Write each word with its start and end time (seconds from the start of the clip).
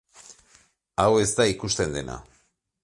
Hau 1.03 1.11
ez 1.25 1.29
da 1.41 1.47
ikusten 1.53 1.95
dena. 1.99 2.21